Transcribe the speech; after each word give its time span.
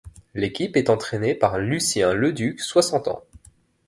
L'équipe 0.33 0.77
est 0.77 0.89
entraînée 0.89 1.35
par 1.35 1.59
Lucien 1.59 2.15
Leduc, 2.15 2.59
soixante 2.59 3.07
ans. 3.07 3.21